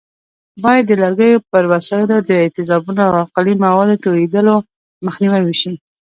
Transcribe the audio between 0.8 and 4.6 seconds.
د لرګیو پر وسایلو د تیزابونو او القلي موادو توېدلو